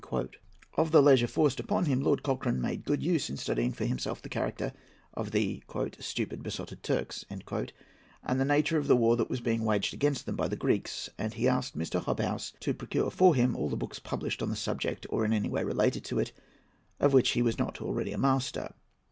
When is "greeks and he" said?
10.55-11.47